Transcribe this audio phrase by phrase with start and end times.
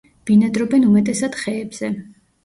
[0.27, 1.91] ბინადრობენ უმეტესად ხეებზე.